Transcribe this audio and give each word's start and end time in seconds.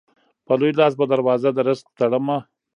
په 0.45 0.53
لوی 0.59 0.71
لاس 0.79 0.93
به 0.99 1.05
دروازه 1.11 1.49
د 1.53 1.57
رزق 1.67 1.87
تړمه 1.99 2.37